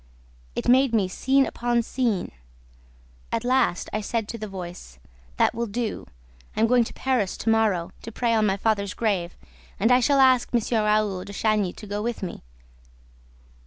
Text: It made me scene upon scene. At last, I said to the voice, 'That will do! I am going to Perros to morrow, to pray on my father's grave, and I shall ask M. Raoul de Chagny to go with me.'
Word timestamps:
It 0.55 0.67
made 0.67 0.95
me 0.95 1.07
scene 1.07 1.45
upon 1.45 1.83
scene. 1.83 2.31
At 3.31 3.43
last, 3.43 3.87
I 3.93 4.01
said 4.01 4.27
to 4.29 4.37
the 4.39 4.47
voice, 4.47 4.97
'That 5.37 5.53
will 5.53 5.67
do! 5.67 6.07
I 6.57 6.61
am 6.61 6.65
going 6.65 6.83
to 6.85 6.93
Perros 6.93 7.37
to 7.37 7.51
morrow, 7.51 7.91
to 8.01 8.11
pray 8.11 8.33
on 8.33 8.47
my 8.47 8.57
father's 8.57 8.95
grave, 8.95 9.35
and 9.79 9.91
I 9.91 9.99
shall 9.99 10.19
ask 10.19 10.49
M. 10.51 10.59
Raoul 10.83 11.23
de 11.23 11.33
Chagny 11.33 11.71
to 11.73 11.85
go 11.85 12.01
with 12.01 12.23
me.' 12.23 12.41